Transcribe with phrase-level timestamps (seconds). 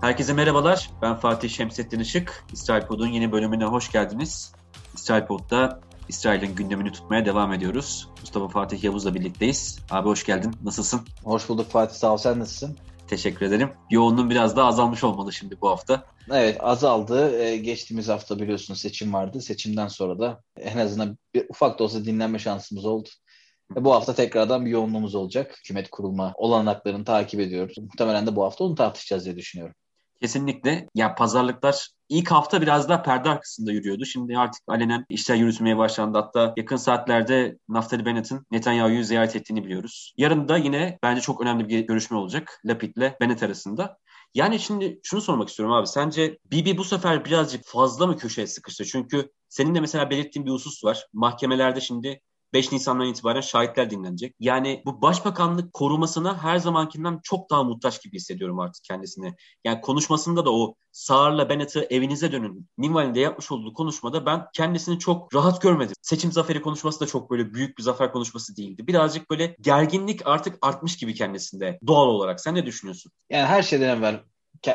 [0.00, 0.90] Herkese merhabalar.
[1.02, 2.44] Ben Fatih Şemsettin Işık.
[2.52, 4.52] İsrail Pod'un yeni bölümüne hoş geldiniz.
[4.94, 8.08] İsrail Pod'da İsrail'in gündemini tutmaya devam ediyoruz.
[8.20, 9.78] Mustafa Fatih Yavuz'la birlikteyiz.
[9.90, 10.54] Abi hoş geldin.
[10.64, 11.00] Nasılsın?
[11.24, 11.94] Hoş bulduk Fatih.
[11.94, 12.16] Sağ ol.
[12.16, 12.76] Sen nasılsın?
[13.08, 13.70] Teşekkür ederim.
[13.90, 16.04] Yoğunluğun biraz daha azalmış olmalı şimdi bu hafta.
[16.32, 17.38] Evet azaldı.
[17.40, 19.40] Ee, geçtiğimiz hafta biliyorsunuz seçim vardı.
[19.40, 23.08] Seçimden sonra da en azından bir ufak da olsa dinlenme şansımız oldu.
[23.76, 25.54] Ve bu hafta tekrardan bir yoğunluğumuz olacak.
[25.58, 27.78] Hükümet kurulma olanaklarını takip ediyoruz.
[27.78, 29.74] Muhtemelen de bu hafta onu tartışacağız diye düşünüyorum.
[30.20, 30.88] Kesinlikle.
[30.94, 34.04] Ya pazarlıklar ilk hafta biraz daha perde arkasında yürüyordu.
[34.04, 36.18] Şimdi artık alenen işler yürütmeye başlandı.
[36.18, 40.14] Hatta yakın saatlerde Naftali Bennett'in Netanyahu'yu ziyaret ettiğini biliyoruz.
[40.16, 43.98] Yarın da yine bence çok önemli bir görüşme olacak Lapid'le Bennett arasında.
[44.34, 45.86] Yani şimdi şunu sormak istiyorum abi.
[45.86, 48.84] Sence Bibi bu sefer birazcık fazla mı köşeye sıkıştı?
[48.84, 51.06] Çünkü senin de mesela belirttiğin bir husus var.
[51.12, 52.20] Mahkemelerde şimdi
[52.56, 54.34] 5 Nisan'dan itibaren şahitler dinlenecek.
[54.40, 59.34] Yani bu başbakanlık korumasına her zamankinden çok daha muhtaç gibi hissediyorum artık kendisini.
[59.64, 62.68] Yani konuşmasında da o Sağır'la Bennett'ı evinize dönün.
[62.78, 65.94] Nimvali'de yapmış olduğu konuşmada ben kendisini çok rahat görmedim.
[66.02, 68.86] Seçim zaferi konuşması da çok böyle büyük bir zafer konuşması değildi.
[68.86, 72.40] Birazcık böyle gerginlik artık artmış gibi kendisinde doğal olarak.
[72.40, 73.12] Sen ne düşünüyorsun?
[73.30, 74.20] Yani her şeyden evvel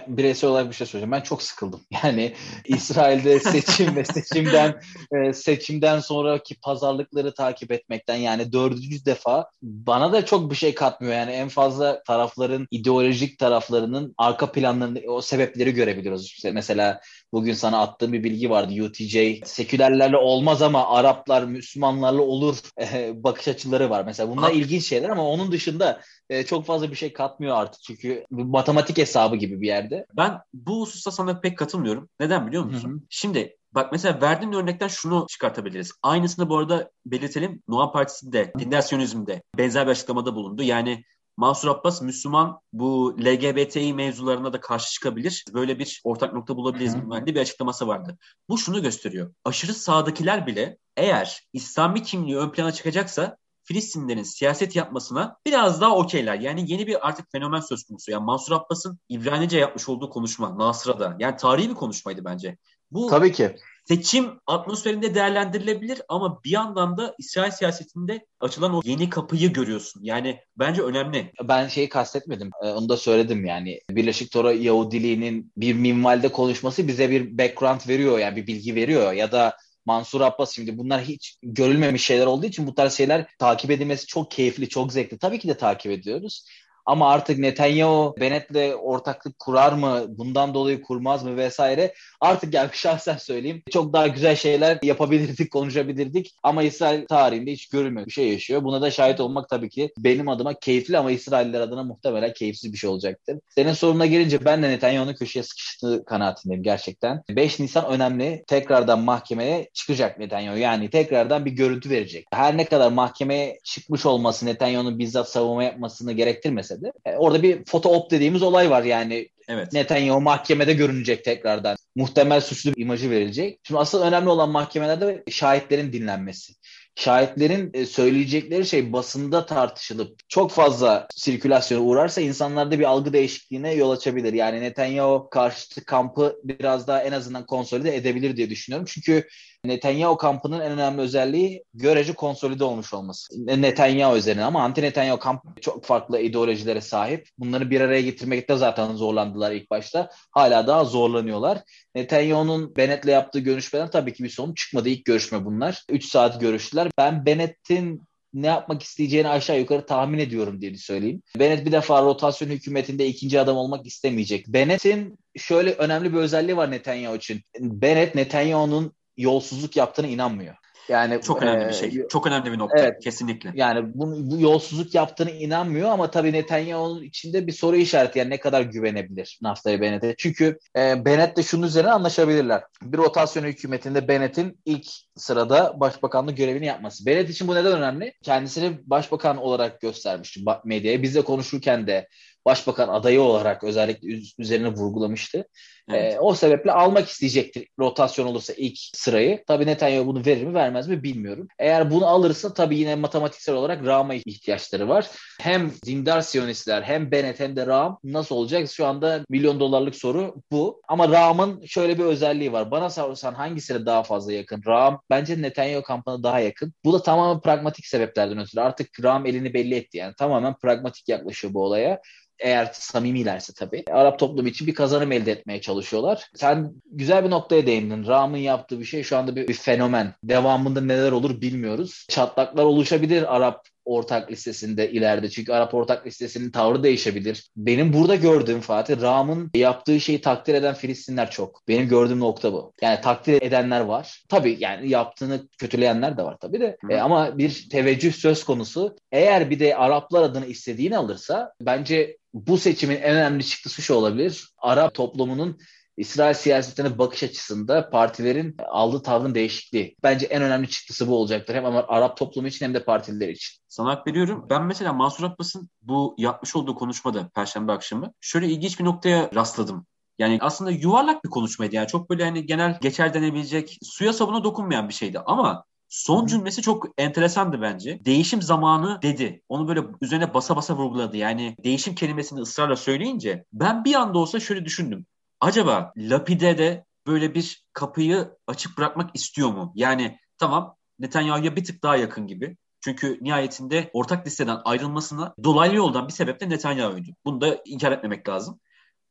[0.07, 1.11] bireysel olarak bir şey söyleyeceğim.
[1.11, 1.81] Ben çok sıkıldım.
[2.03, 2.33] Yani
[2.65, 4.81] İsrail'de seçim ve seçimden
[5.15, 11.13] e, seçimden sonraki pazarlıkları takip etmekten yani dördüncü defa bana da çok bir şey katmıyor.
[11.13, 16.25] Yani en fazla tarafların ideolojik taraflarının arka planlarını o sebepleri görebiliyoruz.
[16.25, 17.01] İşte mesela
[17.33, 18.83] bugün sana attığım bir bilgi vardı.
[18.83, 24.03] UTJ sekülerlerle olmaz ama Araplar Müslümanlarla olur e, bakış açıları var.
[24.05, 27.81] Mesela bunlar ilginç şeyler ama onun dışında e, çok fazla bir şey katmıyor artık.
[27.81, 30.05] Çünkü matematik hesabı gibi bir yerde.
[30.17, 32.09] Ben bu hususta sana pek katılmıyorum.
[32.19, 32.89] Neden biliyor musun?
[32.89, 32.99] Hı hı.
[33.09, 35.91] Şimdi Bak mesela verdiğim örnekten şunu çıkartabiliriz.
[36.03, 37.63] Aynısını bu arada belirtelim.
[37.67, 40.63] Noam Partisi de, dindar siyonizmde benzer bir açıklamada bulundu.
[40.63, 41.03] Yani
[41.37, 45.45] Mansur Abbas Müslüman bu LGBTİ mevzularına da karşı çıkabilir.
[45.53, 46.95] Böyle bir ortak nokta bulabiliriz.
[46.95, 48.17] Hı bir açıklaması vardı.
[48.49, 49.33] Bu şunu gösteriyor.
[49.45, 53.37] Aşırı sağdakiler bile eğer İslami kimliği ön plana çıkacaksa
[53.71, 56.39] Filistinlerin siyaset yapmasına biraz daha okeyler.
[56.39, 58.11] Yani yeni bir artık fenomen söz konusu.
[58.11, 61.15] Yani Mansur Abbas'ın İbranice yapmış olduğu konuşma Nasıra'da.
[61.19, 62.57] Yani tarihi bir konuşmaydı bence.
[62.91, 63.55] Bu Tabii ki.
[63.85, 70.03] Seçim atmosferinde değerlendirilebilir ama bir yandan da İsrail siyasetinde açılan o yeni kapıyı görüyorsun.
[70.03, 71.31] Yani bence önemli.
[71.43, 72.49] Ben şeyi kastetmedim.
[72.63, 73.79] Ee, onu da söyledim yani.
[73.89, 79.31] Birleşik Tora Yahudiliğinin bir minvalde konuşması bize bir background veriyor yani bir bilgi veriyor ya
[79.31, 84.07] da Mansur Abbas şimdi bunlar hiç görülmemiş şeyler olduğu için bu tarz şeyler takip edilmesi
[84.07, 85.17] çok keyifli, çok zevkli.
[85.17, 86.45] Tabii ki de takip ediyoruz.
[86.91, 90.05] Ama artık Netanyahu Bennett'le ortaklık kurar mı?
[90.07, 91.93] Bundan dolayı kurmaz mı vesaire.
[92.21, 93.63] Artık yani şahsen söyleyeyim.
[93.71, 96.35] Çok daha güzel şeyler yapabilirdik, konuşabilirdik.
[96.43, 98.63] Ama İsrail tarihinde hiç görülmemiş bir şey yaşıyor.
[98.63, 102.77] Buna da şahit olmak tabii ki benim adıma keyifli ama İsrailler adına muhtemelen keyifsiz bir
[102.77, 103.39] şey olacaktır.
[103.55, 107.23] Senin soruna gelince ben de Netanyahu'nun köşeye sıkıştığı kanaatindeyim gerçekten.
[107.29, 108.43] 5 Nisan önemli.
[108.47, 110.57] Tekrardan mahkemeye çıkacak Netanyahu.
[110.57, 112.25] Yani tekrardan bir görüntü verecek.
[112.31, 117.65] Her ne kadar mahkemeye çıkmış olması Netanyahu'nun bizzat savunma yapmasını gerektirmese de e, orada bir
[117.65, 119.29] foto op dediğimiz olay var yani.
[119.47, 119.73] Evet.
[119.73, 121.77] Netanyahu mahkemede görünecek tekrardan.
[121.95, 123.59] Muhtemel suçlu imajı verilecek.
[123.63, 126.53] Şimdi asıl önemli olan mahkemelerde şahitlerin dinlenmesi
[126.95, 133.91] şahitlerin e, söyleyecekleri şey basında tartışılıp çok fazla sirkülasyona uğrarsa insanlarda bir algı değişikliğine yol
[133.91, 134.33] açabilir.
[134.33, 138.87] Yani Netanyahu karşıtı kampı biraz daha en azından konsolide edebilir diye düşünüyorum.
[138.89, 139.27] Çünkü
[139.65, 143.45] Netanyahu kampının en önemli özelliği görece konsolide olmuş olması.
[143.45, 147.27] Netanyahu üzerine ama anti Netanyahu kamp çok farklı ideolojilere sahip.
[147.37, 150.09] Bunları bir araya getirmekte zaten zorlandılar ilk başta.
[150.31, 151.59] Hala daha zorlanıyorlar.
[151.95, 154.89] Netanyahu'nun Bennett'le yaptığı görüşmeden tabii ki bir sonuç çıkmadı.
[154.89, 155.83] İlk görüşme bunlar.
[155.89, 156.87] 3 saat görüştüler.
[156.97, 161.21] Ben Bennett'in ne yapmak isteyeceğini aşağı yukarı tahmin ediyorum diye söyleyeyim.
[161.39, 164.47] Bennett bir defa rotasyon hükümetinde ikinci adam olmak istemeyecek.
[164.47, 167.41] Bennett'in şöyle önemli bir özelliği var Netanyahu için.
[167.59, 170.55] Bennett Netanyahu'nun yolsuzluk yaptığına inanmıyor.
[170.89, 172.07] Yani çok önemli e, bir şey.
[172.07, 173.51] Çok önemli bir nokta evet, kesinlikle.
[173.55, 178.39] Yani bu, bu yolsuzluk yaptığını inanmıyor ama tabii Netanyahu'nun içinde bir soru işareti yani ne
[178.39, 180.15] kadar güvenebilir Naftali Bennett'e.
[180.17, 182.63] Çünkü e, Bennett de şunun üzerine anlaşabilirler.
[182.81, 187.05] Bir rotasyon hükümetinde Bennett'in ilk sırada başbakanlık görevini yapması.
[187.05, 188.13] Bennett için bu neden önemli?
[188.23, 191.03] Kendisini başbakan olarak göstermişti medyaya.
[191.03, 192.07] Bizle konuşurken de
[192.45, 194.07] başbakan adayı olarak özellikle
[194.39, 195.45] üzerine vurgulamıştı.
[195.89, 196.13] Evet.
[196.13, 199.43] E, o sebeple almak isteyecektir rotasyon olursa ilk sırayı.
[199.47, 201.47] Tabii Netanyahu bunu verir mi vermez mi bilmiyorum.
[201.59, 205.07] Eğer bunu alırsa tabii yine matematiksel olarak Ram'a ihtiyaçları var.
[205.39, 208.71] Hem dindar Siyonistler hem Bennett hem de Ram nasıl olacak?
[208.71, 210.81] Şu anda milyon dolarlık soru bu.
[210.87, 212.71] Ama Ram'ın şöyle bir özelliği var.
[212.71, 214.61] Bana sorarsan hangisine daha fazla yakın?
[214.67, 216.73] Ram bence Netanyahu kampına daha yakın.
[216.85, 218.61] Bu da tamamen pragmatik sebeplerden ötürü.
[218.61, 219.97] Artık Ram elini belli etti.
[219.97, 222.01] Yani tamamen pragmatik yaklaşıyor bu olaya
[222.41, 223.83] eğer samimilerse tabii.
[223.91, 226.29] Arap toplumu için bir kazanım elde etmeye çalışıyorlar.
[226.35, 228.07] Sen güzel bir noktaya değindin.
[228.07, 230.13] Ram'ın yaptığı bir şey şu anda bir, bir fenomen.
[230.23, 232.05] Devamında neler olur bilmiyoruz.
[232.09, 235.29] Çatlaklar oluşabilir Arap ortak listesinde ileride.
[235.29, 237.49] Çünkü Arap ortak listesinin tavrı değişebilir.
[237.55, 241.67] Benim burada gördüğüm Fatih, Ram'ın yaptığı şeyi takdir eden Filistinler çok.
[241.67, 242.73] Benim gördüğüm nokta bu.
[242.81, 244.23] Yani takdir edenler var.
[244.29, 246.77] Tabii yani yaptığını kötüleyenler de var tabii de.
[246.89, 248.95] E, ama bir teveccüh söz konusu.
[249.11, 254.49] Eğer bir de Araplar adını istediğini alırsa bence bu seçimin en önemli çıktısı şu olabilir.
[254.57, 255.59] Arap toplumunun
[255.97, 259.95] İsrail siyasetine bakış açısında partilerin aldığı tavrın değişikliği.
[260.03, 261.55] Bence en önemli çıktısı bu olacaktır.
[261.55, 263.61] Hem Arap toplumu için hem de partiler için.
[263.67, 264.47] Sana hak veriyorum.
[264.49, 269.85] Ben mesela Mansur Abbas'ın bu yapmış olduğu konuşmada Perşembe akşamı şöyle ilginç bir noktaya rastladım.
[270.19, 271.75] Yani aslında yuvarlak bir konuşmaydı.
[271.75, 275.19] Yani çok böyle hani genel geçer denebilecek, suya sabuna dokunmayan bir şeydi.
[275.19, 278.05] Ama Son cümlesi çok enteresandı bence.
[278.05, 279.41] Değişim zamanı dedi.
[279.49, 281.17] Onu böyle üzerine basa basa vurguladı.
[281.17, 285.05] Yani değişim kelimesini ısrarla söyleyince ben bir anda olsa şöyle düşündüm.
[285.41, 289.71] Acaba Lapide de böyle bir kapıyı açık bırakmak istiyor mu?
[289.75, 292.57] Yani tamam Netanyahu'ya bir tık daha yakın gibi.
[292.81, 297.09] Çünkü nihayetinde ortak listeden ayrılmasına dolaylı yoldan bir sebep de Netanyahu'ydu.
[297.25, 298.59] Bunu da inkar etmemek lazım.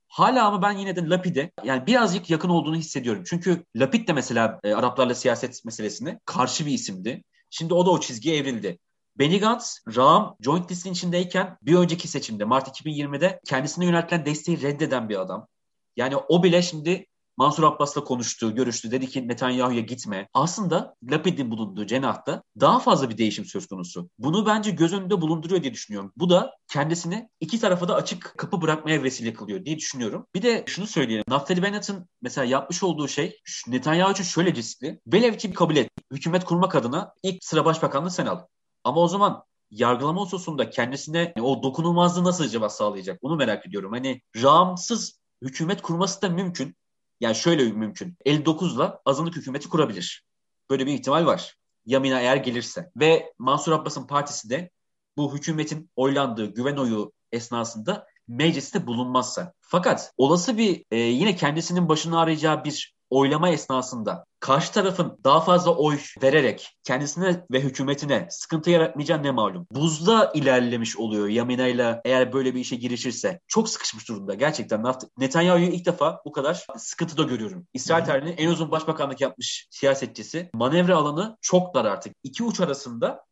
[0.09, 3.23] Hala ama ben yine de Lapid'e yani birazcık yakın olduğunu hissediyorum.
[3.27, 7.23] Çünkü Lapid de mesela e, Araplarla siyaset meselesine karşı bir isimdi.
[7.51, 8.79] Şimdi o da o çizgiye evrildi.
[9.19, 15.09] Benny Gantz, Ram joint listin içindeyken bir önceki seçimde Mart 2020'de kendisine yöneltilen desteği reddeden
[15.09, 15.47] bir adam.
[15.97, 17.07] Yani o bile şimdi
[17.41, 18.91] Mansur Abbas'la konuştu, görüştü.
[18.91, 20.29] Dedi ki Netanyahu'ya gitme.
[20.35, 24.11] Aslında Lapid'in bulunduğu cenahta daha fazla bir değişim söz konusu.
[24.19, 26.13] Bunu bence göz önünde bulunduruyor diye düşünüyorum.
[26.17, 30.27] Bu da kendisini iki tarafa da açık kapı bırakmaya vesile kılıyor diye düşünüyorum.
[30.35, 31.25] Bir de şunu söyleyelim.
[31.29, 35.01] Naftali Bennett'ın mesela yapmış olduğu şey Netanyahu için şöyle riskli.
[35.07, 35.91] Velev ki kabul et.
[36.13, 38.41] Hükümet kurmak adına ilk sıra başbakanlığı sen al.
[38.85, 43.23] Ama o zaman yargılama hususunda kendisine o dokunulmazlığı nasıl acaba sağlayacak?
[43.23, 43.93] Bunu merak ediyorum.
[43.93, 46.77] Hani ramsız hükümet kurması da mümkün.
[47.21, 48.17] Yani şöyle mümkün.
[48.27, 50.25] 59'la azınlık hükümeti kurabilir.
[50.71, 51.57] Böyle bir ihtimal var.
[51.87, 52.91] Yamina eğer gelirse.
[52.97, 54.71] Ve Mansur Abbas'ın partisi de
[55.17, 59.53] bu hükümetin oylandığı güven oyu esnasında mecliste bulunmazsa.
[59.61, 65.77] Fakat olası bir e, yine kendisinin başını arayacağı bir oylama esnasında karşı tarafın daha fazla
[65.77, 69.67] oy vererek kendisine ve hükümetine sıkıntı yaratmayacağı ne malum.
[69.73, 73.41] Buzda ilerlemiş oluyor Yamina ile eğer böyle bir işe girişirse.
[73.47, 74.85] Çok sıkışmış durumda gerçekten.
[75.19, 77.67] Netanyahu'yu ilk defa bu kadar sıkıntıda görüyorum.
[77.75, 80.51] İsrail tarihinin en uzun başbakanlık yapmış siyasetçisi.
[80.55, 82.17] Manevra alanı çok dar artık.
[82.23, 83.25] İki uç arasında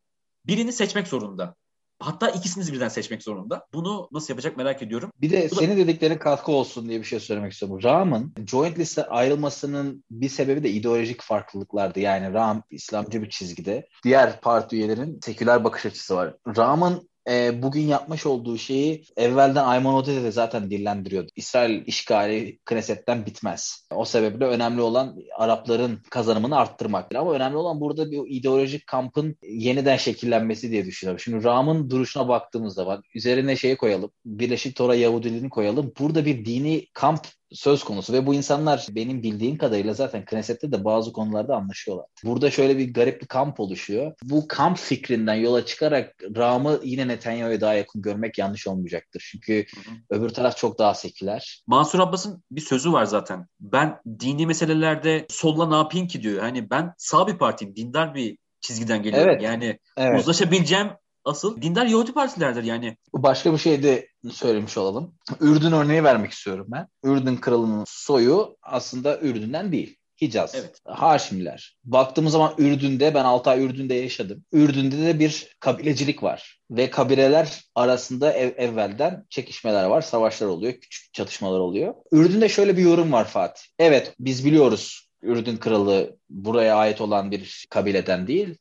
[0.47, 1.55] birini seçmek zorunda.
[1.99, 3.67] Hatta ikisini birden seçmek zorunda.
[3.73, 5.11] Bunu nasıl yapacak merak ediyorum.
[5.21, 5.77] Bir de Bu senin da...
[5.77, 7.79] dediklerin katkı olsun diye bir şey söylemek istiyorum.
[7.83, 11.99] Ram'ın joint liste ayrılmasının bir sebebi de ideolojik farklılıklardı.
[11.99, 13.87] Yani Ram İslamcı bir çizgide.
[14.03, 16.35] Diğer parti üyelerinin seküler bakış açısı var.
[16.57, 21.31] Ram'ın e, bugün yapmış olduğu şeyi evvelden Ayman Odede de zaten dillendiriyordu.
[21.35, 23.87] İsrail işgali Knesset'ten bitmez.
[23.95, 27.15] O sebeple önemli olan Arapların kazanımını arttırmak.
[27.15, 31.19] Ama önemli olan burada bir ideolojik kampın yeniden şekillenmesi diye düşünüyorum.
[31.19, 34.11] Şimdi Ram'ın duruşuna baktığımızda bak üzerine şeyi koyalım.
[34.25, 35.93] Birleşik Tora Yahudiliğini koyalım.
[35.99, 40.83] Burada bir dini kamp söz konusu ve bu insanlar benim bildiğim kadarıyla zaten Knesset'te de
[40.83, 42.05] bazı konularda anlaşıyorlar.
[42.23, 44.13] Burada şöyle bir garip bir kamp oluşuyor.
[44.23, 49.29] Bu kamp fikrinden yola çıkarak Ram'ı yine Netanyahu'ya daha yakın görmek yanlış olmayacaktır.
[49.31, 49.95] Çünkü hı hı.
[50.09, 51.63] öbür taraf çok daha seküler.
[51.67, 53.47] Mansur Abbas'ın bir sözü var zaten.
[53.59, 56.41] Ben dini meselelerde solla ne yapayım ki diyor.
[56.41, 59.29] Hani ben sağ bir partiyim, dindar bir çizgiden geliyorum.
[59.29, 59.41] Evet.
[59.41, 60.19] Yani evet.
[60.19, 60.87] uzlaşabileceğim
[61.29, 62.97] asıl dindar Yahudi partilerdir yani.
[63.13, 65.15] Başka bir şey de söylemiş olalım.
[65.39, 66.87] Ürdün örneği vermek istiyorum ben.
[67.03, 69.95] Ürdün kralının soyu aslında Ürdün'den değil.
[70.21, 70.79] Hicaz, evet.
[70.85, 71.77] Haşimiler.
[71.83, 74.43] Baktığımız zaman Ürdün'de, ben 6 ay Ürdün'de yaşadım.
[74.51, 76.59] Ürdün'de de bir kabilecilik var.
[76.71, 81.93] Ve kabileler arasında ev, evvelden çekişmeler var, savaşlar oluyor, küçük çatışmalar oluyor.
[82.11, 83.63] Ürdün'de şöyle bir yorum var Fatih.
[83.79, 88.57] Evet, biz biliyoruz Ürdün kralı buraya ait olan bir kabileden değil.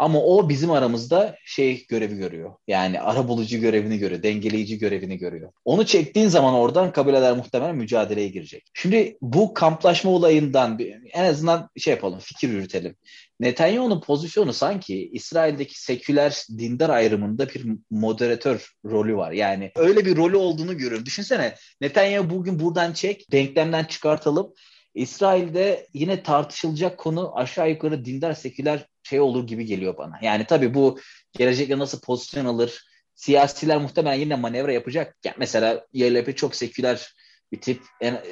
[0.00, 2.54] Ama o bizim aramızda şey görevi görüyor.
[2.68, 5.52] Yani ara bulucu görevini görüyor, dengeleyici görevini görüyor.
[5.64, 8.70] Onu çektiğin zaman oradan kabileler muhtemelen mücadeleye girecek.
[8.74, 10.78] Şimdi bu kamplaşma olayından
[11.12, 12.96] en azından şey yapalım, fikir yürütelim.
[13.40, 19.32] Netanyahu'nun pozisyonu sanki İsrail'deki seküler dindar ayrımında bir moderatör rolü var.
[19.32, 21.06] Yani öyle bir rolü olduğunu görüyorum.
[21.06, 24.52] Düşünsene Netanyahu bugün buradan çek, denklemden çıkartalım.
[24.94, 30.18] İsrail'de yine tartışılacak konu aşağı yukarı dindar seküler şey olur gibi geliyor bana.
[30.22, 30.98] Yani tabii bu
[31.32, 32.84] gelecekte nasıl pozisyon alır?
[33.14, 35.16] Siyasiler muhtemelen yine manevra yapacak.
[35.24, 37.14] Yani mesela YLP çok seküler
[37.52, 37.82] bir tip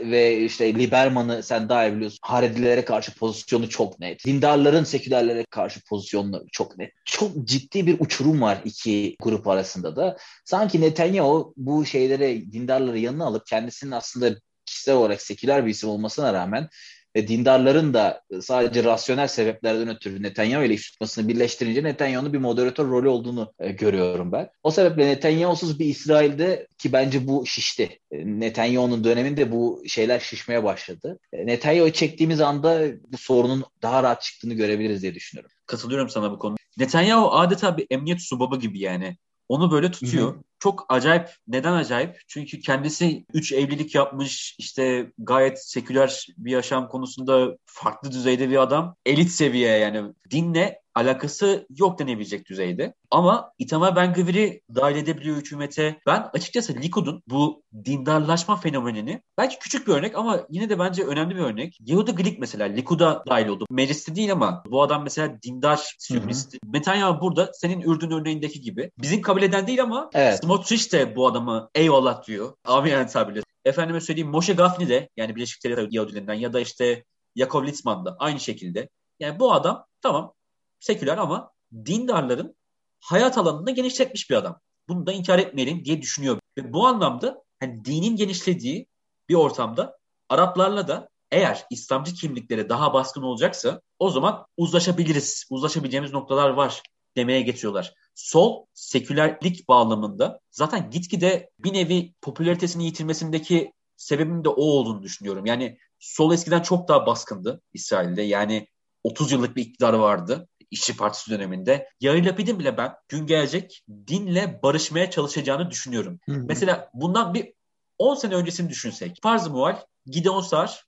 [0.02, 2.18] ve işte Liberman'ı sen daha iyi biliyorsun.
[2.22, 4.25] Haredilere karşı pozisyonu çok net.
[4.26, 6.92] Dindarların sekülerlere karşı pozisyonu çok net.
[7.04, 10.16] Çok ciddi bir uçurum var iki grup arasında da.
[10.44, 16.34] Sanki Netanyahu bu şeyleri dindarları yanına alıp kendisinin aslında kişisel olarak seküler bir isim olmasına
[16.34, 16.68] rağmen
[17.16, 22.90] ve dindarların da sadece rasyonel sebeplerden ötürü Netanyahu ile iş tutmasını birleştirince Netanyahu'nun bir moderatör
[22.90, 24.50] rolü olduğunu e, görüyorum ben.
[24.62, 27.98] O sebeple Netanyahu'suz bir İsrail'de ki bence bu şişti.
[28.10, 31.18] E, Netanyahu'nun döneminde bu şeyler şişmeye başladı.
[31.32, 35.50] E, Netanyahu'yu çektiğimiz anda bu sorunun daha rahat çıktığını görebiliriz diye düşünüyorum.
[35.66, 36.58] Katılıyorum sana bu konuda.
[36.78, 39.16] Netanyahu adeta bir emniyet subabı gibi yani.
[39.48, 40.34] Onu böyle tutuyor.
[40.34, 40.42] Hı hı.
[40.58, 41.28] Çok acayip.
[41.48, 42.20] Neden acayip?
[42.28, 44.56] Çünkü kendisi üç evlilik yapmış.
[44.58, 48.96] işte gayet seküler bir yaşam konusunda farklı düzeyde bir adam.
[49.06, 50.12] Elit seviye yani.
[50.30, 52.94] Dinle alakası yok denebilecek düzeyde.
[53.10, 56.00] Ama Itamar Ben Gvir'i dahil edebiliyor hükümete.
[56.06, 61.34] Ben açıkçası Likud'un bu dindarlaşma fenomenini belki küçük bir örnek ama yine de bence önemli
[61.34, 61.78] bir örnek.
[61.80, 63.66] Yehuda Glick mesela Likud'a dahil oldu.
[63.70, 66.56] Mecliste değil ama bu adam mesela dindar siyonist.
[66.72, 68.90] Netanyahu burada senin Ürdün örneğindeki gibi.
[68.98, 70.40] Bizim kabul eden değil ama evet.
[70.44, 72.52] Smotrich de bu adamı eyvallah diyor.
[72.64, 73.42] Amiyane tabirle.
[73.64, 78.16] Efendime söyleyeyim Moshe Gafni de yani Birleşik Devletler Yahudilerinden ya da işte Yakov Litzman da
[78.18, 78.88] aynı şekilde.
[79.20, 80.32] Yani bu adam tamam
[80.80, 82.56] seküler ama dindarların
[83.00, 84.61] hayat alanını genişletmiş bir adam.
[84.88, 86.38] Bunu da inkar etmeyelim diye düşünüyor.
[86.58, 88.87] Ve bu anlamda hani dinin genişlediği
[89.28, 95.47] bir ortamda Araplarla da eğer İslamcı kimliklere daha baskın olacaksa o zaman uzlaşabiliriz.
[95.50, 96.82] Uzlaşabileceğimiz noktalar var
[97.16, 97.94] demeye getiriyorlar.
[98.14, 105.47] Sol sekülerlik bağlamında zaten gitgide bir nevi popülaritesini yitirmesindeki sebebin de o olduğunu düşünüyorum.
[105.47, 108.23] Yani sol eskiden çok daha baskındı İsrail'de.
[108.23, 108.68] Yani
[109.04, 110.49] 30 yıllık bir iktidar vardı.
[110.70, 111.88] İşçi Partisi döneminde.
[112.00, 116.20] Yair Lapid'in bile ben gün gelecek dinle barışmaya çalışacağını düşünüyorum.
[116.26, 116.44] Hı hı.
[116.48, 117.52] Mesela bundan bir
[117.98, 119.18] 10 sene öncesini düşünsek.
[119.22, 120.84] Farz-ı muhal Gideon Sar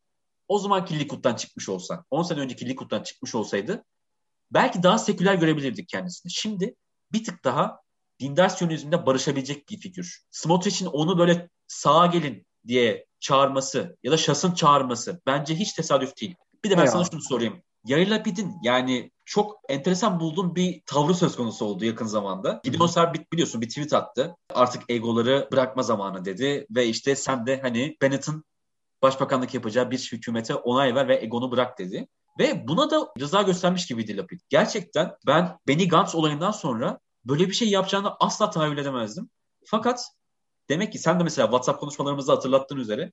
[0.49, 3.85] o zamanki Likud'dan çıkmış olsa, 10 sene önceki Likud'dan çıkmış olsaydı
[4.51, 6.33] belki daha seküler görebilirdik kendisini.
[6.33, 6.75] Şimdi
[7.13, 7.81] bir tık daha
[8.21, 10.21] dindar siyonizmde barışabilecek bir figür.
[10.31, 16.35] Smotrich'in onu böyle sağa gelin diye çağırması ya da şasın çağırması bence hiç tesadüf değil.
[16.65, 16.91] Bir de ben ya.
[16.91, 17.63] sana şunu sorayım.
[17.85, 22.61] Yair Lapid'in yani çok enteresan bulduğum bir tavrı söz konusu oldu yakın zamanda.
[22.65, 24.37] Gideon Sar biliyorsun bir tweet attı.
[24.55, 28.45] Artık egoları bırakma zamanı dedi ve işte sen de hani Bennett'ın
[29.03, 32.09] başbakanlık yapacağı bir hükümete onay ver ve egonu bırak dedi.
[32.39, 34.41] Ve buna da rıza göstermiş gibiydi Lapid.
[34.49, 39.31] Gerçekten ben Benny Gantz olayından sonra böyle bir şey yapacağını asla tahayyül edemezdim.
[39.65, 40.05] Fakat
[40.69, 43.13] demek ki sen de mesela WhatsApp konuşmalarımızda hatırlattığın üzere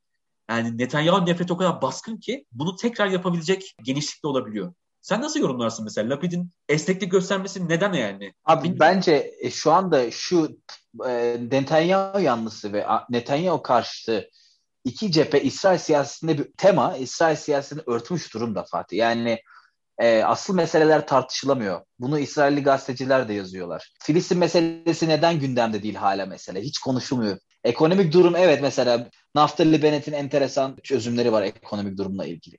[0.50, 4.74] yani Netanyahu nefreti o kadar baskın ki bunu tekrar yapabilecek genişlikte olabiliyor.
[5.08, 8.34] Sen nasıl yorumlarsın mesela Lapid'in esneklik göstermesi neden yani?
[8.46, 8.80] Abi Bilmiyorum.
[8.80, 10.58] bence e, şu anda şu
[11.08, 14.30] e, Netanyahu yanlısı ve Netanyahu karşıtı
[14.84, 18.98] iki cephe İsrail siyasetinde bir tema İsrail siyasetini örtmüş durumda Fatih.
[18.98, 19.42] Yani
[19.98, 21.82] e, asıl meseleler tartışılamıyor.
[22.00, 23.94] Bunu İsrailli gazeteciler de yazıyorlar.
[24.00, 26.62] Filistin meselesi neden gündemde değil hala mesele?
[26.62, 27.38] Hiç konuşulmuyor.
[27.64, 32.58] Ekonomik durum evet mesela Naftali Bennett'in enteresan çözümleri var ekonomik durumla ilgili.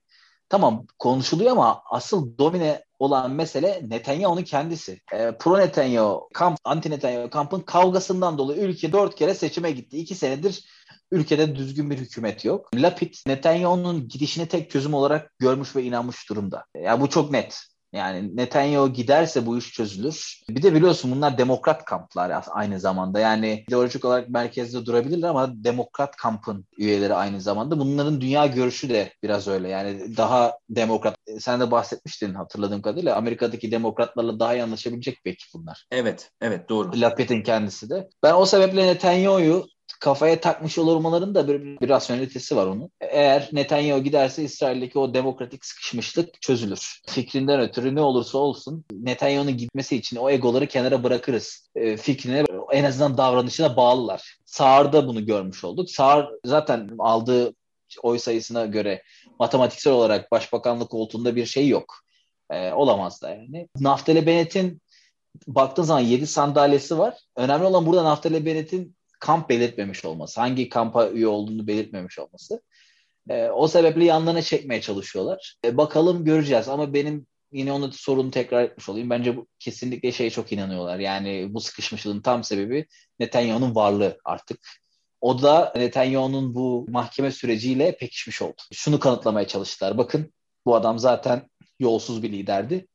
[0.49, 5.01] Tamam konuşuluyor ama asıl domine olan mesele Netanyahu'nun kendisi.
[5.13, 9.99] E, Pro Netanyahu, kamp, anti Netanyahu kampın kavgasından dolayı ülke dört kere seçime gitti.
[9.99, 10.65] İki senedir
[11.11, 12.71] ülkede düzgün bir hükümet yok.
[12.75, 16.65] Lapid Netanyahu'nun gidişini tek çözüm olarak görmüş ve inanmış durumda.
[16.75, 17.63] Ya bu çok net.
[17.93, 20.41] Yani Netanyahu giderse bu iş çözülür.
[20.49, 23.21] Bir de biliyorsun bunlar demokrat kamplar aynı zamanda.
[23.21, 27.79] Yani ideolojik olarak merkezde durabilirler ama demokrat kampın üyeleri aynı zamanda.
[27.79, 29.69] Bunların dünya görüşü de biraz öyle.
[29.69, 31.17] Yani daha demokrat.
[31.39, 33.17] Sen de bahsetmiştin hatırladığım kadarıyla.
[33.17, 35.87] Amerika'daki demokratlarla daha iyi anlaşabilecek belki bunlar.
[35.91, 37.01] Evet, evet doğru.
[37.01, 38.09] Lapid'in kendisi de.
[38.23, 39.67] Ben o sebeple Netanyahu'yu
[39.99, 42.91] kafaya takmış olmaların da bir, bir rasyonelitesi var onun.
[43.01, 47.01] Eğer Netanyahu giderse İsrail'deki o demokratik sıkışmışlık çözülür.
[47.07, 51.71] Fikrinden ötürü ne olursa olsun Netanyahu'nun gitmesi için o egoları kenara bırakırız.
[51.75, 54.39] E, fikrine en azından davranışına bağlılar.
[54.45, 55.91] Sağır'da bunu görmüş olduk.
[55.91, 57.55] Sağır zaten aldığı
[58.03, 59.03] oy sayısına göre
[59.39, 61.95] matematiksel olarak başbakanlık koltuğunda bir şey yok.
[62.51, 63.69] E, olamaz da yani.
[63.81, 64.83] Naftali Bennett'in
[65.47, 67.15] baktığın zaman 7 sandalyesi var.
[67.37, 72.63] Önemli olan burada Naftali Bennett'in kamp belirtmemiş olması, hangi kampa üye olduğunu belirtmemiş olması.
[73.29, 75.57] E, o sebeple yanlarına çekmeye çalışıyorlar.
[75.65, 79.11] E, bakalım göreceğiz ama benim yine onu sorunu tekrar etmiş olayım.
[79.11, 80.99] Bence bu kesinlikle şey çok inanıyorlar.
[80.99, 82.87] Yani bu sıkışmışlığın tam sebebi
[83.19, 84.61] Netanyahu'nun varlığı artık.
[85.21, 88.63] O da Netanyahu'nun bu mahkeme süreciyle pekişmiş oldu.
[88.73, 89.99] Şunu kanıtlamaya çalıştılar.
[89.99, 90.33] Bakın
[90.67, 92.87] bu adam zaten yolsuz bir liderdi.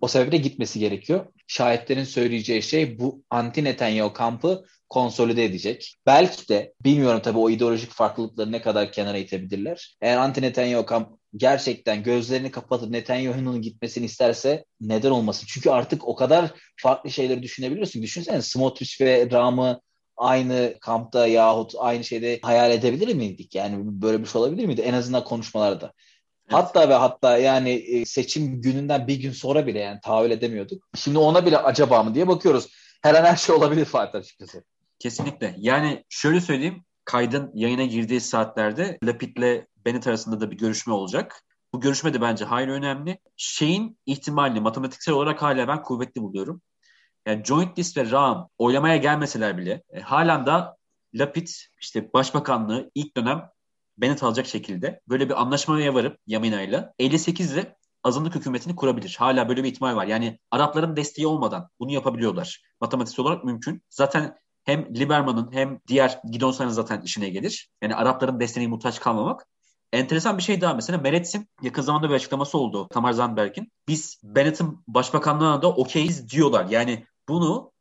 [0.00, 1.26] O sebeple gitmesi gerekiyor.
[1.46, 5.96] Şahitlerin söyleyeceği şey bu anti Netanyahu kampı konsolide edecek.
[6.06, 9.96] Belki de bilmiyorum tabii o ideolojik farklılıkları ne kadar kenara itebilirler.
[10.00, 15.46] Eğer anti Netanyahu kamp gerçekten gözlerini kapatıp Netanyahu'nun gitmesini isterse neden olmasın?
[15.50, 18.02] Çünkü artık o kadar farklı şeyleri düşünebiliyorsun.
[18.02, 19.80] Düşünsene Smotrich ve Ram'ı
[20.16, 23.54] aynı kampta yahut aynı şeyde hayal edebilir miydik?
[23.54, 24.80] Yani böyle bir şey olabilir miydi?
[24.80, 25.92] En azından konuşmalarda.
[26.50, 30.88] Hatta ve hatta yani e, seçim gününden bir gün sonra bile yani tahayyül edemiyorduk.
[30.94, 32.68] Şimdi ona bile acaba mı diye bakıyoruz.
[33.02, 34.64] Her an her şey olabilir Fatih açıkçası.
[34.98, 35.54] Kesinlikle.
[35.58, 36.84] Yani şöyle söyleyeyim.
[37.04, 41.42] Kaydın yayına girdiği saatlerde Lapid'le Bennett arasında da bir görüşme olacak.
[41.72, 43.18] Bu görüşme de bence hayli önemli.
[43.36, 46.62] Şeyin ihtimalini matematiksel olarak hala ben kuvvetli buluyorum.
[47.26, 50.76] Yani Joint List ve Ram oylamaya gelmeseler bile e, halen da
[51.14, 51.48] Lapid
[51.80, 53.50] işte başbakanlığı ilk dönem
[54.00, 59.16] Bennett alacak şekilde böyle bir anlaşmaya varıp Yamina ile 58 ile azınlık hükümetini kurabilir.
[59.18, 60.06] Hala böyle bir ihtimal var.
[60.06, 62.62] Yani Arapların desteği olmadan bunu yapabiliyorlar.
[62.80, 63.82] Matematiksel olarak mümkün.
[63.90, 67.70] Zaten hem Liberman'ın hem diğer Gidonsa'nın zaten işine gelir.
[67.82, 69.46] Yani Arapların desteğine muhtaç kalmamak.
[69.92, 73.72] Enteresan bir şey daha mesela Meretz'in yakın zamanda bir açıklaması oldu Tamar Zandberg'in.
[73.88, 76.66] Biz Bennett'in başbakanlığına da okeyiz diyorlar.
[76.70, 77.72] Yani bunu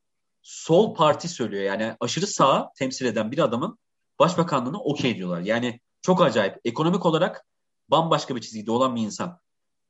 [0.42, 1.64] sol parti söylüyor.
[1.64, 3.78] Yani aşırı sağa temsil eden bir adamın
[4.20, 5.42] başbakanlığına okey diyorlar.
[5.42, 6.56] Yani çok acayip.
[6.66, 7.46] Ekonomik olarak
[7.90, 9.40] bambaşka bir çizgide olan bir insan.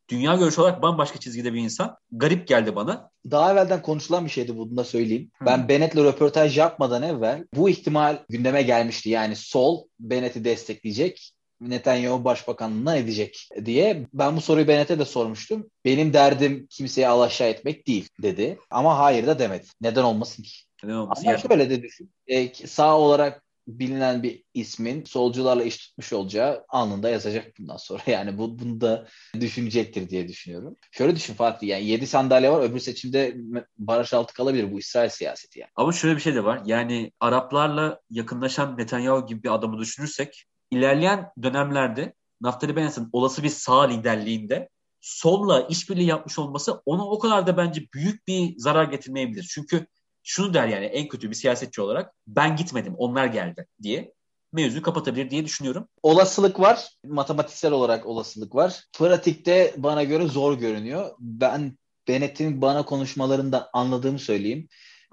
[0.10, 1.98] Dünya görüşü olarak bambaşka çizgide bir insan.
[2.12, 3.12] Garip geldi bana.
[3.32, 5.32] Daha evvelden konuşulan bir şeydi bunu da söyleyeyim.
[5.39, 5.46] Hı.
[5.46, 9.10] Ben Bennett'le röportaj yapmadan evvel bu ihtimal gündeme gelmişti.
[9.10, 11.34] Yani sol Bennett'i destekleyecek.
[11.62, 14.08] Netanyahu başbakanlığına edecek diye.
[14.13, 15.70] Ben bu soruyu Bennett'e de sormuştum.
[15.86, 18.60] Benim derdim kimseye alaşağı etmek değil dedi.
[18.70, 19.66] Ama hayır da demedi.
[19.82, 20.51] Neden olmasın ki?
[20.84, 21.28] Neden olmasın?
[21.28, 22.12] Ama şöyle de düşün.
[22.28, 28.01] Ee, sağ olarak bilinen bir ismin solcularla iş tutmuş olacağı anında yazacak bundan sonra.
[28.07, 29.07] Yani bu bunu da
[29.39, 30.77] düşünecektir diye düşünüyorum.
[30.91, 33.35] Şöyle düşün Fatih yani 7 sandalye var öbür seçimde
[33.77, 35.71] baraj altı kalabilir bu İsrail siyaseti yani.
[35.75, 36.61] Ama şöyle bir şey de var.
[36.65, 43.81] Yani Araplarla yakınlaşan Netanyahu gibi bir adamı düşünürsek ilerleyen dönemlerde Naftali Bennett'in olası bir sağ
[43.81, 44.69] liderliğinde
[45.01, 49.43] solla işbirliği yapmış olması ona o kadar da bence büyük bir zarar getirmeyebilir.
[49.43, 49.88] Çünkü
[50.29, 54.13] şunu der yani en kötü bir siyasetçi olarak ben gitmedim onlar geldi diye
[54.53, 55.88] mevzuyu kapatabilir diye düşünüyorum.
[56.04, 56.89] Olasılık var.
[57.06, 58.84] Matematiksel olarak olasılık var.
[58.97, 61.12] Pratikte bana göre zor görünüyor.
[61.19, 61.77] Ben
[62.08, 64.67] Bennett'in bana konuşmalarında anladığımı söyleyeyim.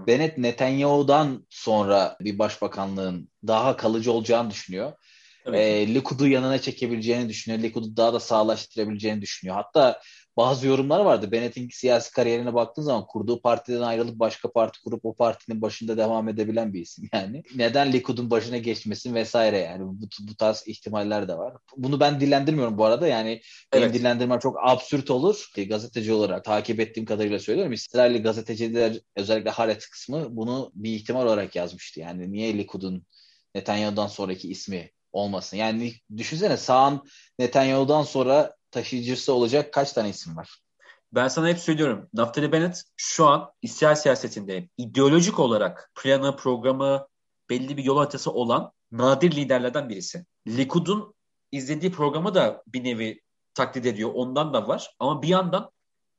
[0.07, 4.93] Bennett Netanyahu'dan sonra bir başbakanlığın daha kalıcı olacağını düşünüyor.
[5.47, 5.61] Evet.
[5.61, 7.63] E, Likud'u yanına çekebileceğini düşünüyor.
[7.63, 9.57] Likud'u daha da sağlaştırabileceğini düşünüyor.
[9.57, 10.01] Hatta
[10.37, 11.33] bazı yorumlar vardı.
[11.33, 16.29] Bennett'in siyasi kariyerine baktığın zaman kurduğu partiden ayrılıp başka parti kurup o partinin başında devam
[16.29, 17.43] edebilen bir isim yani.
[17.55, 19.87] Neden Likud'un başına geçmesin vesaire yani.
[19.87, 21.57] Bu, bu tarz ihtimaller de var.
[21.77, 23.41] Bunu ben dillendirmiyorum bu arada yani
[23.73, 23.95] benim evet.
[23.95, 25.51] dillendirmem çok absürt olur.
[25.69, 27.73] Gazeteci olarak takip ettiğim kadarıyla söylüyorum.
[27.73, 32.01] İsrailli gazeteciler özellikle Haaretz kısmı bunu bir ihtimal olarak yazmıştı.
[32.01, 33.07] Yani niye Likud'un
[33.55, 35.57] Netanyahu'dan sonraki ismi olmasın.
[35.57, 37.03] Yani düşünsene sağın
[37.39, 40.59] Netanyahu'dan sonra taşıyıcısı olacak kaç tane isim var?
[41.13, 42.09] Ben sana hep söylüyorum.
[42.13, 47.07] Naftali Bennett şu an İsrail siyasetinde ideolojik olarak planı, programı,
[47.51, 50.27] belli bir yol haritası olan nadir liderlerden birisi.
[50.49, 51.15] Likud'un
[51.53, 53.21] izlediği programı da bir nevi
[53.55, 54.11] taklit ediyor.
[54.15, 54.95] Ondan da var.
[54.99, 55.71] Ama bir yandan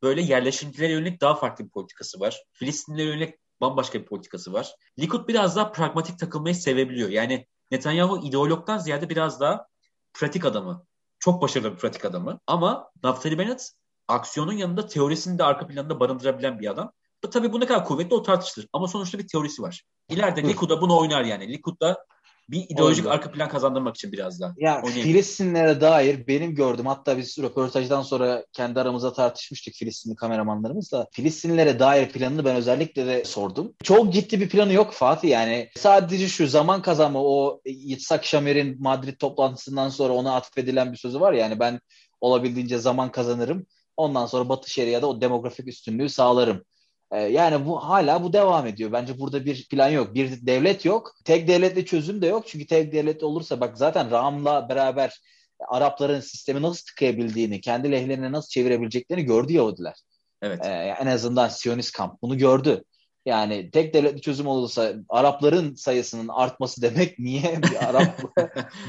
[0.03, 2.43] böyle yerleşimcilere yönelik daha farklı bir politikası var.
[2.51, 4.75] Filistinlere yönelik bambaşka bir politikası var.
[4.99, 7.09] Likud biraz daha pragmatik takılmayı sevebiliyor.
[7.09, 9.67] Yani Netanyahu ideologdan ziyade biraz daha
[10.13, 10.85] pratik adamı.
[11.27, 12.39] Çok başarılı bir pratik adamı.
[12.47, 13.71] Ama Naftali Bennett
[14.07, 16.91] aksiyonun yanında teorisini de arka planda barındırabilen bir adam.
[17.31, 18.67] Tabii bu ne kadar kuvvetli o tartışılır.
[18.73, 19.83] Ama sonuçta bir teorisi var.
[20.09, 21.53] İleride Likud'da bunu oynar yani.
[21.53, 22.05] Likud'da
[22.49, 23.13] bir ideolojik Oldu.
[23.13, 24.53] arka plan kazandırmak için biraz daha.
[24.57, 31.07] Ya Filistinlere dair benim gördüm hatta biz röportajdan sonra kendi aramızda tartışmıştık Filistinli kameramanlarımızla.
[31.11, 33.73] Filistinlilere dair planını ben özellikle de sordum.
[33.83, 35.69] Çok ciddi bir planı yok Fatih yani.
[35.75, 41.33] Sadece şu zaman kazanma o Yitzhak Şamer'in Madrid toplantısından sonra ona atfedilen bir sözü var
[41.33, 41.79] yani ben
[42.21, 43.65] olabildiğince zaman kazanırım.
[43.97, 46.63] Ondan sonra Batı Şeria'da o demografik üstünlüğü sağlarım
[47.11, 48.91] ee, yani bu hala bu devam ediyor.
[48.91, 50.13] Bence burada bir plan yok.
[50.13, 51.15] Bir devlet yok.
[51.25, 52.47] Tek devletli çözüm de yok.
[52.47, 55.21] Çünkü tek devletli olursa bak zaten Ram'la beraber
[55.67, 59.95] Arapların sistemi nasıl tıkayabildiğini, kendi lehlerine nasıl çevirebileceklerini gördü Yahudiler.
[60.41, 60.65] Evet.
[60.65, 62.83] Ee, en azından Siyonist kamp bunu gördü.
[63.27, 68.19] Yani tek devletli çözüm olursa Arapların sayısının artması demek niye bir Arap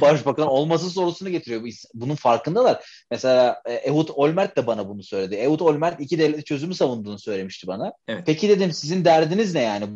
[0.00, 1.62] başbakan olması sorusunu getiriyor.
[1.94, 2.84] Bunun farkındalar.
[3.10, 5.34] Mesela e, Ehud Olmert de bana bunu söyledi.
[5.34, 7.92] Ehud Olmert iki devletli çözümü savunduğunu söylemişti bana.
[8.08, 8.22] Evet.
[8.26, 9.86] Peki dedim sizin derdiniz ne yani?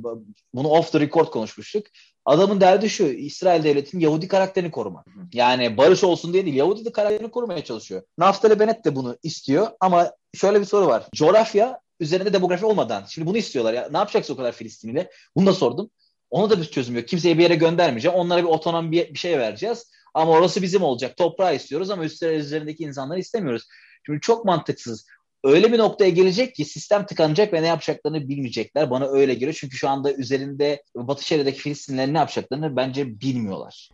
[0.55, 1.87] Bunu off the record konuşmuştuk.
[2.25, 5.05] Adamın derdi şu İsrail devletinin Yahudi karakterini koruma.
[5.33, 8.03] Yani barış olsun diye değil Yahudi de karakterini korumaya çalışıyor.
[8.19, 11.07] Naftali Bennett de bunu istiyor ama şöyle bir soru var.
[11.15, 13.05] Coğrafya üzerinde demografi olmadan.
[13.09, 13.89] Şimdi bunu istiyorlar ya.
[13.91, 15.11] Ne yapacaksın o kadar Filistinliyle?
[15.37, 15.91] Bunu da sordum.
[16.31, 17.09] Ona da bir çözüm yok.
[17.09, 18.19] Kimseye bir yere göndermeyeceğim.
[18.19, 19.91] Onlara bir otonom bir, bir şey vereceğiz.
[20.15, 21.17] Ama orası bizim olacak.
[21.17, 23.63] Toprağı istiyoruz ama üzerindeki insanları istemiyoruz.
[24.07, 25.07] Şimdi çok mantıksız
[25.45, 28.91] öyle bir noktaya gelecek ki sistem tıkanacak ve ne yapacaklarını bilmeyecekler.
[28.91, 29.57] Bana öyle geliyor.
[29.61, 33.91] Çünkü şu anda üzerinde Batı Şeria'daki Filistinlerin ne yapacaklarını bence bilmiyorlar.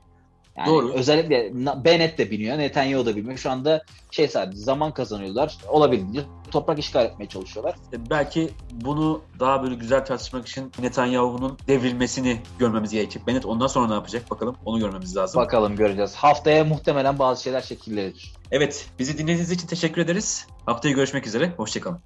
[0.58, 0.92] Yani Doğru.
[0.92, 1.52] Özellikle
[1.84, 3.38] Bennett de biliyor, Netanyahu da bilmiyor.
[3.38, 5.58] Şu anda şey sadece zaman kazanıyorlar.
[5.68, 7.74] Olabildiğince toprak işgal etmeye çalışıyorlar.
[7.92, 13.26] E, belki bunu daha böyle güzel tartışmak için Netanyahu'nun devrilmesini görmemiz gerekecek.
[13.26, 15.40] Bennett ondan sonra ne yapacak bakalım onu görmemiz lazım.
[15.40, 16.14] Bakalım göreceğiz.
[16.14, 18.32] Haftaya muhtemelen bazı şeyler şekillenir.
[18.50, 20.46] Evet bizi dinlediğiniz için teşekkür ederiz.
[20.66, 21.52] Haftaya görüşmek üzere.
[21.56, 22.00] Hoşçakalın.